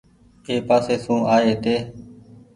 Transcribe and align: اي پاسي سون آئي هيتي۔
اي 0.47 0.55
پاسي 0.67 0.95
سون 1.03 1.19
آئي 1.33 1.45
هيتي۔ 1.49 1.75